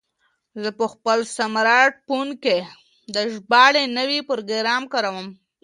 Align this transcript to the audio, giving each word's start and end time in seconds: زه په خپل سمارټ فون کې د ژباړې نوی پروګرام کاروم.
زه 0.61 0.69
په 0.79 0.85
خپل 0.93 1.19
سمارټ 1.37 1.93
فون 2.05 2.27
کې 2.43 2.57
د 3.15 3.15
ژباړې 3.33 3.83
نوی 3.97 4.19
پروګرام 4.29 4.83
کاروم. 4.93 5.27